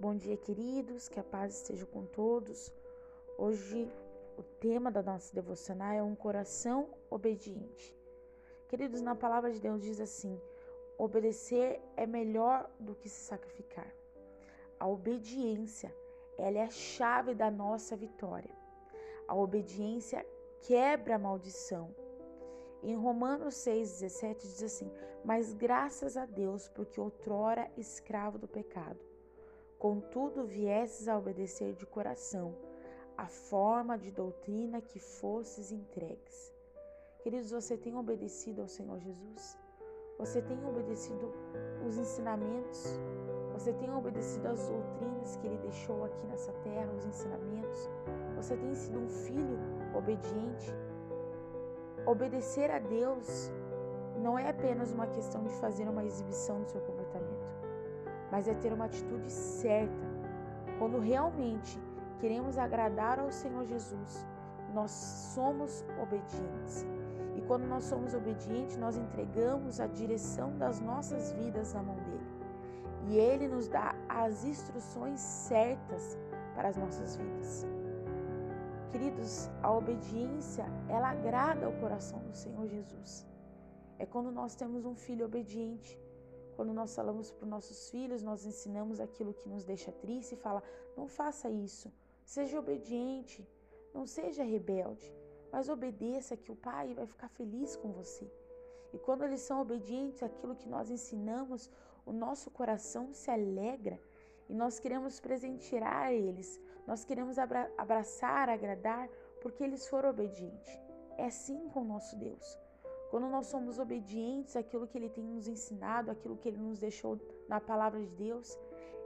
[0.00, 2.72] Bom dia, queridos, que a paz esteja com todos.
[3.36, 3.86] Hoje
[4.38, 7.94] o tema da nossa devocional é um coração obediente.
[8.66, 10.40] Queridos, na palavra de Deus diz assim:
[10.96, 13.94] obedecer é melhor do que se sacrificar.
[14.78, 15.94] A obediência,
[16.38, 18.56] ela é a chave da nossa vitória.
[19.28, 20.26] A obediência
[20.62, 21.94] quebra a maldição.
[22.82, 24.90] Em Romanos 6,17 diz assim:
[25.22, 29.09] Mas graças a Deus, porque outrora escravo do pecado,
[29.80, 32.54] contudo viesses a obedecer de coração
[33.16, 36.54] a forma de doutrina que fosses entregues.
[37.22, 39.58] Queridos, você tem obedecido ao Senhor Jesus?
[40.18, 41.32] Você tem obedecido
[41.86, 42.84] os ensinamentos?
[43.54, 47.88] Você tem obedecido as doutrinas que Ele deixou aqui nessa terra, os ensinamentos?
[48.36, 49.58] Você tem sido um filho
[49.94, 50.74] obediente?
[52.06, 53.50] Obedecer a Deus
[54.18, 57.29] não é apenas uma questão de fazer uma exibição do seu comportamento,
[58.30, 60.06] mas é ter uma atitude certa.
[60.78, 61.78] Quando realmente
[62.18, 64.26] queremos agradar ao Senhor Jesus,
[64.72, 66.86] nós somos obedientes.
[67.36, 72.30] E quando nós somos obedientes, nós entregamos a direção das nossas vidas na mão dele.
[73.08, 76.18] E ele nos dá as instruções certas
[76.54, 77.66] para as nossas vidas.
[78.90, 83.26] Queridos, a obediência, ela agrada ao coração do Senhor Jesus.
[83.98, 85.98] É quando nós temos um filho obediente,
[86.60, 90.36] quando nós falamos para os nossos filhos, nós ensinamos aquilo que nos deixa triste e
[90.36, 90.62] fala:
[90.94, 91.90] não faça isso,
[92.22, 93.48] seja obediente,
[93.94, 95.10] não seja rebelde,
[95.50, 98.30] mas obedeça que o Pai vai ficar feliz com você.
[98.92, 101.70] E quando eles são obedientes àquilo que nós ensinamos,
[102.04, 103.98] o nosso coração se alegra
[104.46, 109.08] e nós queremos presentear eles, nós queremos abra abraçar, agradar,
[109.40, 110.78] porque eles foram obedientes.
[111.16, 112.58] É assim com o nosso Deus.
[113.10, 117.18] Quando nós somos obedientes àquilo que Ele tem nos ensinado, àquilo que Ele nos deixou
[117.48, 118.58] na palavra de Deus,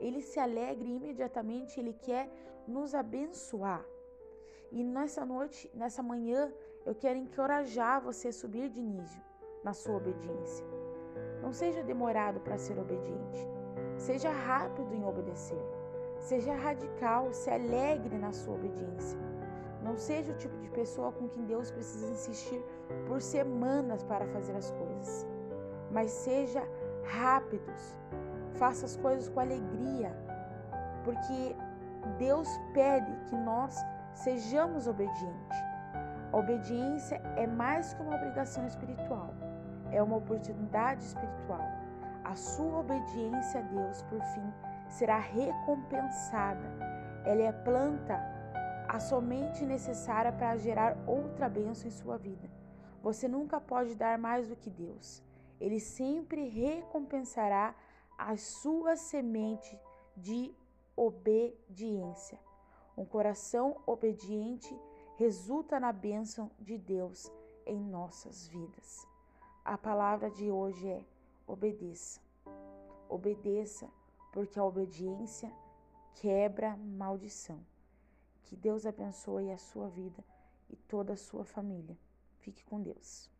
[0.00, 2.28] Ele se alegra e imediatamente Ele quer
[2.66, 3.84] nos abençoar.
[4.72, 6.52] E nessa noite, nessa manhã,
[6.84, 9.22] eu quero encorajar você a subir de nível
[9.62, 10.66] na sua obediência.
[11.40, 13.46] Não seja demorado para ser obediente.
[13.96, 15.62] Seja rápido em obedecer.
[16.18, 19.18] Seja radical, se alegre na sua obediência.
[19.82, 22.62] Não seja o tipo de pessoa com quem Deus precisa insistir
[23.06, 25.26] por semanas para fazer as coisas.
[25.90, 26.62] Mas seja
[27.04, 27.96] rápidos.
[28.54, 30.16] Faça as coisas com alegria.
[31.04, 31.56] Porque
[32.18, 33.76] Deus pede que nós
[34.14, 35.58] sejamos obedientes.
[36.32, 39.34] A obediência é mais que uma obrigação espiritual,
[39.90, 41.60] é uma oportunidade espiritual.
[42.24, 44.52] A sua obediência a Deus, por fim,
[44.88, 46.66] será recompensada.
[47.24, 48.18] Ela é planta
[48.88, 52.50] a somente necessária para gerar outra bênção em sua vida.
[53.02, 55.22] Você nunca pode dar mais do que Deus.
[55.60, 57.74] Ele sempre recompensará
[58.16, 59.78] a sua semente
[60.16, 60.54] de
[60.96, 62.38] obediência.
[62.96, 64.76] Um coração obediente
[65.16, 67.30] resulta na bênção de Deus
[67.66, 69.06] em nossas vidas.
[69.64, 71.04] A palavra de hoje é:
[71.46, 72.20] obedeça.
[73.08, 73.88] Obedeça,
[74.32, 75.52] porque a obediência
[76.14, 77.60] quebra maldição.
[78.44, 80.24] Que Deus abençoe a sua vida
[80.68, 81.96] e toda a sua família.
[82.40, 83.30] Fique com Deus.